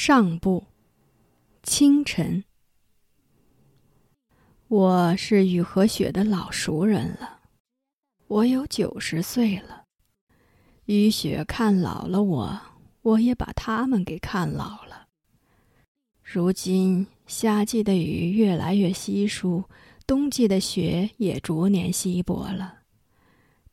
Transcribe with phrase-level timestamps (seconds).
[0.00, 0.64] 上部，
[1.64, 2.44] 清晨。
[4.68, 7.40] 我是雨和雪的老熟人了，
[8.28, 9.86] 我有九十岁了。
[10.84, 12.60] 雨雪看老了我，
[13.02, 15.08] 我也把他们给看老了。
[16.22, 19.64] 如今夏季的雨越来越稀疏，
[20.06, 22.82] 冬季的雪也逐年稀薄了。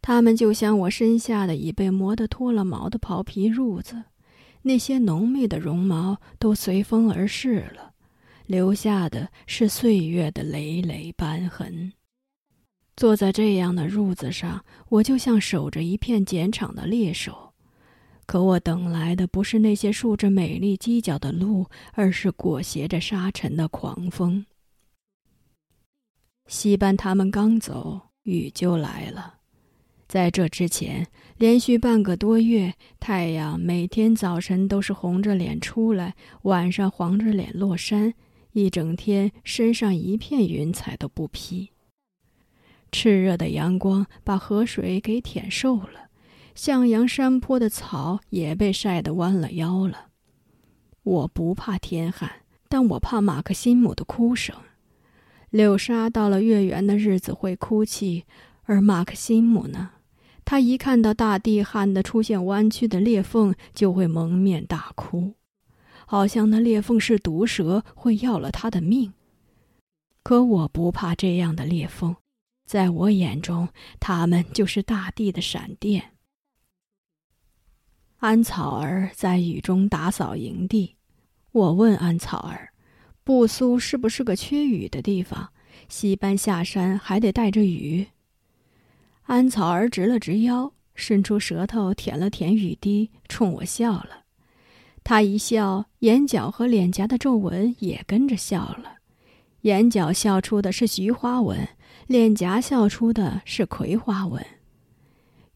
[0.00, 4.04] 他们就像我身下的已被磨得脱了毛的袍皮褥子。
[4.66, 7.92] 那些浓密的绒毛都随风而逝了，
[8.46, 11.92] 留下的是岁月的累累斑痕。
[12.96, 17.52] 坐在这样的褥子上，我就像守着一片碱场的猎手，
[18.24, 24.46] 可我等来的不是那些竖着美丽犄角的鹿，而是裹挟着沙尘的狂风。
[26.46, 29.34] 戏班他们刚走，雨就来了。
[30.14, 38.14] 在这之前，连续半个多月，太阳每天早晨都是红着脸出来，晚上黄着脸落山，
[38.52, 41.70] 一整天身上一片云彩都不披。
[42.92, 46.10] 炽热的阳光把河水给舔瘦了，
[46.54, 50.10] 向阳山坡的草也被晒得弯了腰了。
[51.02, 52.30] 我不怕天旱，
[52.68, 54.54] 但我怕马克辛姆的哭声。
[55.50, 58.26] 柳沙到了月圆的日子会哭泣。
[58.66, 59.90] 而马克西姆呢？
[60.44, 65.34] 他一看到大地旱得出现弯曲的裂缝，就会蒙面大哭，
[66.06, 69.14] 好像那裂缝是毒蛇，会要了他的命。
[70.22, 72.16] 可我不怕这样的裂缝，
[72.66, 73.68] 在我眼中，
[73.98, 76.12] 他们就是大地的闪电。
[78.18, 80.96] 安草儿在雨中打扫营地，
[81.52, 82.72] 我问安草儿
[83.22, 85.52] ：“布苏是不是个缺雨的地方？
[85.90, 88.06] 戏班下山还得带着雨？”
[89.24, 94.24] 安草儿直了直腰，伸出舌头舔了舔雨滴，冲我笑了。
[95.02, 98.96] 他一笑，眼角和脸颊的皱纹也跟着笑了。
[99.62, 101.68] 眼角笑出的是菊花纹，
[102.06, 104.44] 脸颊笑出的是葵花纹。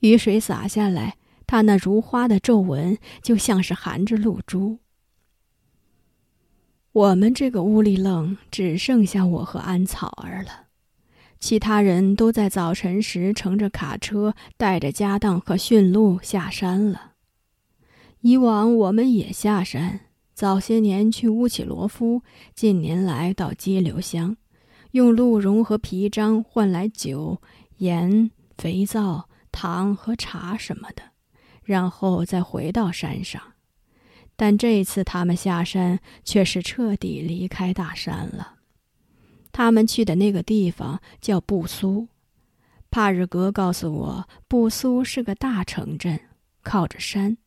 [0.00, 1.16] 雨水洒下来，
[1.46, 4.78] 他那如花的皱纹就像是含着露珠。
[6.92, 10.65] 我们这个屋里冷，只剩下我和安草儿了。
[11.38, 17.12] 其他人都在早晨时乘着卡车，带着家当和驯鹿下山了。
[18.20, 20.00] 以往我们也下山，
[20.34, 22.22] 早些年去乌起罗夫，
[22.54, 24.36] 近年来到激流乡，
[24.92, 27.40] 用鹿茸和皮张换来酒、
[27.76, 31.02] 盐、肥皂、糖和茶什么的，
[31.62, 33.40] 然后再回到山上。
[34.34, 38.55] 但这次他们下山却是彻底离开大山了。
[39.56, 42.08] 他们去的那个地方叫布苏，
[42.90, 46.20] 帕日格告诉我，布苏是个大城镇，
[46.62, 47.38] 靠着山，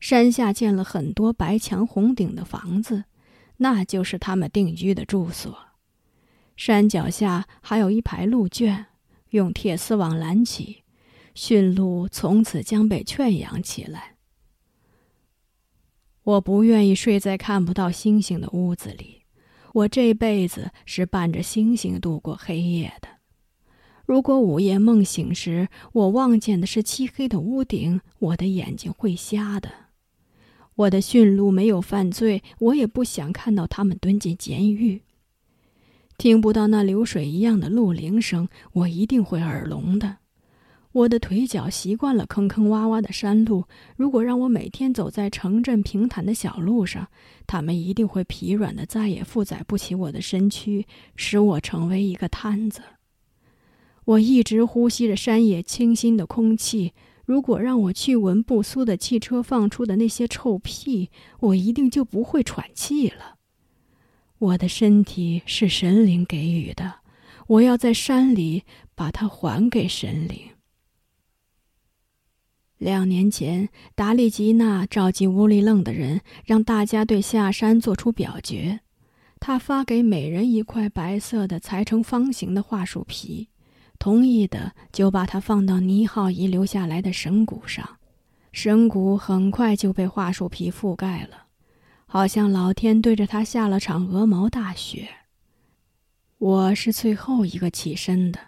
[0.00, 3.04] 山下建了很多白墙红顶的房子，
[3.58, 5.54] 那就是他们定居的住所。
[6.56, 8.86] 山脚下还有一排鹿圈，
[9.28, 10.84] 用铁丝网拦起，
[11.34, 14.16] 驯鹿从此将被圈养起来。
[16.22, 19.19] 我不愿意睡在看不到星星的屋子里。
[19.72, 23.08] 我这辈子是伴着星星度过黑夜的。
[24.06, 29.70] 如果午夜梦醒时，我望见的是漆黑的屋顶，我的眼睛会瞎的。
[30.74, 35.02] 我的驯鹿没有犯罪，我也不想看到他们蹲进监狱。
[36.18, 40.16] 听不到那流水一样的鹿铃声，我一定会耳聋的。
[40.92, 43.64] 我的腿脚习惯了坑坑洼洼的山路，
[43.96, 47.06] 如果让我每天走在城镇平坦的小路上，
[47.46, 50.84] 它们一定会疲软的，再也负载不起我的身躯，
[51.14, 52.82] 使我成为一个瘫子。
[54.04, 56.92] 我一直呼吸着山野清新的空气，
[57.24, 61.08] 如果让我去闻布苏的汽车放出的那些臭屁，
[61.38, 63.36] 我一定就不会喘气了。
[64.38, 66.94] 我的身体是神灵给予的，
[67.46, 68.64] 我要在山里
[68.96, 70.40] 把它还给神灵。
[72.80, 78.80] 两年前，达利吉娜召集乌里楞的人，让大家对下山做出表决。
[79.38, 83.50] 他发给每人一块白色的裁成方形的桦树皮，
[83.98, 87.98] 同意的就把它放到尼浩遗留下来的神谷上。
[88.50, 91.48] 神谷很快就被桦树皮覆盖了，
[92.06, 95.06] 好像老天对着他下了场鹅毛大雪。
[96.38, 98.40] 我是最后一个起身的。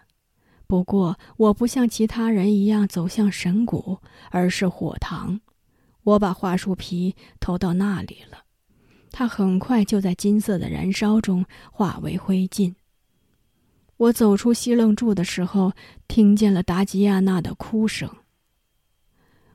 [0.73, 3.99] 不过，我不像其他人一样走向神谷，
[4.31, 5.39] 而是火塘。
[6.01, 8.39] 我把桦树皮投到那里了，
[9.11, 12.73] 它很快就在金色的燃烧中化为灰烬。
[13.97, 15.73] 我走出西楞柱的时候，
[16.07, 18.09] 听见了达吉亚娜的哭声。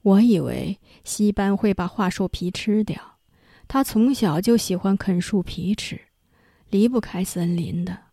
[0.02, 3.18] 我以为西班会把桦树皮吃掉，
[3.66, 6.00] 他从小就喜欢啃树皮吃，
[6.70, 8.07] 离不开森林的。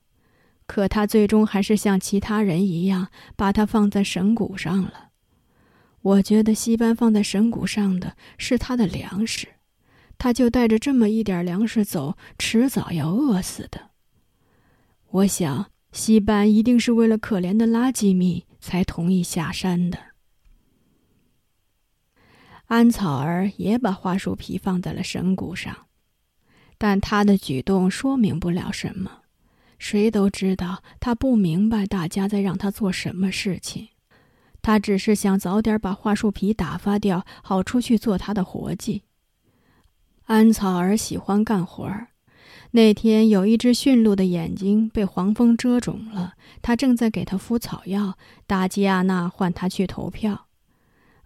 [0.67, 5.09] 可他最终还是像其他人一样，把它放在神谷上了。
[6.01, 9.47] 我觉得西班放在神谷上的是他的粮食，
[10.17, 13.91] 他就带着这么一点粮食走，迟早要饿死的。
[15.09, 19.97] 我想，西班一定是为了可怜的拉基米才同意下山的。
[22.65, 25.87] 安草儿也把桦树皮放在了神谷上，
[26.77, 29.21] 但他的举动说明不了什么。
[29.87, 33.89] 谁都知道他不明白大家在让他做什么事情，
[34.63, 39.03] 他只是想早点把桦树皮打发掉，好出去做他的活计。
[40.23, 42.07] 安草儿喜欢干活儿。
[42.71, 46.33] 那天有一只驯鹿的眼睛被黄蜂蛰肿了，
[46.63, 48.17] 他正在给它敷草药。
[48.47, 50.47] 达吉亚娜唤他去投票。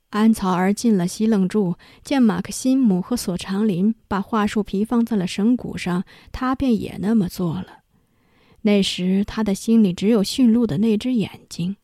[0.09, 6.03] 安草儿进了西楞柱，见马克西姆和索长林把桦树皮放在了绳骨上，
[6.33, 7.78] 他便也那么做了。
[8.61, 11.75] 那时他的心里只有驯鹿的那只眼睛。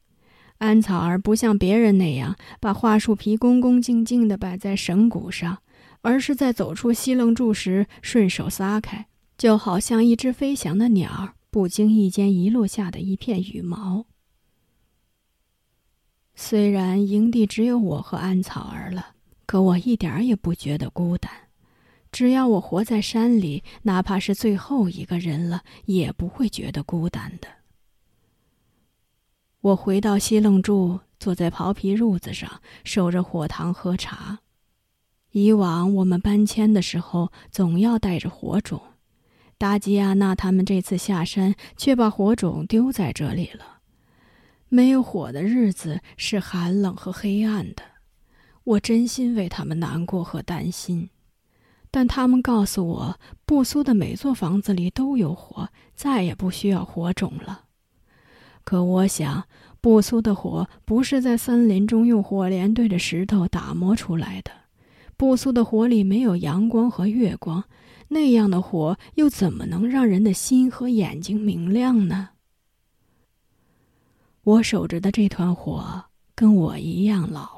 [0.57, 5.61] 安草儿不像别人那样把桦树皮恭恭敬敬地摆在绳骨上，
[6.01, 9.07] 而是在走出西楞柱时顺手撒开，
[9.37, 14.05] 就好像一只飞翔的鸟儿不经意间遗落下的一片羽毛。
[16.35, 21.31] 虽然营地只有我和安草儿了，可我一点也不觉得孤单。
[22.15, 27.49] 只要我活在山里，哪怕是最后一个人了，也不会觉得孤单的。
[29.59, 34.39] 我回到西楞柱，坐在刨皮褥子上，守着火塘喝茶。
[35.31, 38.81] 以往我们搬迁的时候，总要带着火种。
[39.57, 43.79] 达吉亚娜他们这次下山，却把火种丢在这里了。
[44.69, 47.83] 没有火的日子是寒冷和黑暗的，
[48.63, 51.09] 我真心为他们难过和担心。
[51.95, 57.61] 但他们告诉我，布苏的每座房子里都有火，再也不需要火种了。
[58.65, 59.45] 可我想，
[59.79, 64.51] 布苏的火不是在森林中用火镰对着石头打磨出来的。
[65.15, 67.63] 布苏的火里没有阳光和月光，
[68.09, 72.31] 那样的火又怎么能让人的心和眼睛明亮呢？
[74.43, 76.03] 我守着的这团火
[76.35, 77.54] 跟我一样老，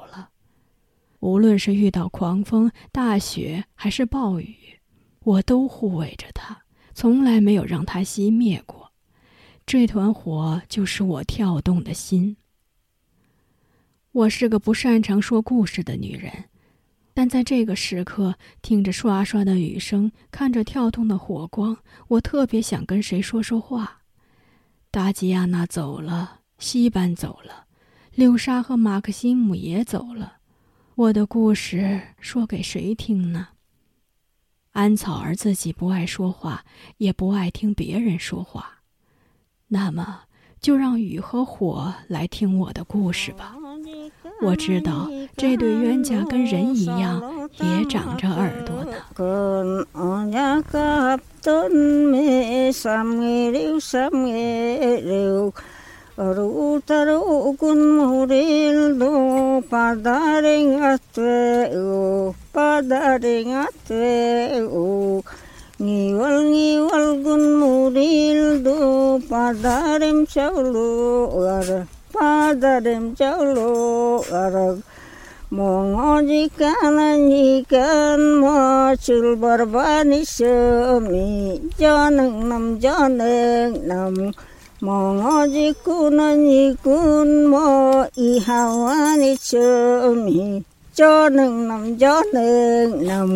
[1.20, 4.56] 无论是遇到狂风、大雪还是暴雨，
[5.20, 6.62] 我都护卫着它，
[6.94, 8.92] 从来没有让它熄灭过。
[9.66, 12.36] 这团火就是我跳动的心。
[14.12, 16.44] 我是个不擅长说故事的女人，
[17.12, 21.76] 但在这个时刻，听着刷刷的雨声，看着跳动的火光，
[22.08, 24.02] 我特别想跟谁说说话。
[24.90, 26.40] 达吉亚娜走了。
[26.58, 27.66] 西班走了，
[28.14, 30.37] 柳莎和马克西姆也走了，
[30.98, 33.46] 我的故事说给谁听呢？
[34.72, 36.64] 安草儿自己不爱说话，
[36.96, 38.80] 也不爱听别人说话，
[39.68, 40.22] 那么
[40.60, 43.54] 就让雨和火来听我的故事吧。
[44.42, 48.96] 我知道这对冤家跟人一样，也长着耳朵呢。
[56.18, 65.22] Rutar ukun huril do padaring atwe u, padaring atwe u.
[65.78, 74.82] Ngiwal ngiwal gun muril do padarim chaulo ar, padarim chaulo arag
[75.54, 76.98] Mongojikan
[77.30, 84.34] nyikan, mo silbar bani semi janeng nam janeng nam
[84.84, 87.66] mongojikuna nikun mo
[88.14, 90.62] ihawani chumi
[90.94, 93.30] cho nung nam cho nung nam